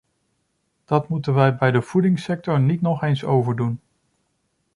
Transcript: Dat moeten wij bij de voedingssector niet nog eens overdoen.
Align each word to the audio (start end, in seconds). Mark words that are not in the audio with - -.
Dat 0.85 1.07
moeten 1.07 1.33
wij 1.33 1.55
bij 1.55 1.71
de 1.71 1.81
voedingssector 1.81 2.59
niet 2.59 2.81
nog 2.81 3.01
eens 3.03 3.23
overdoen. 3.23 3.79